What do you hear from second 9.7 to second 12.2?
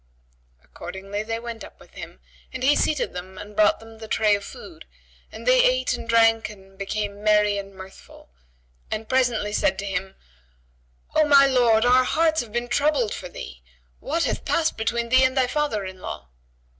to him, "O my lord, our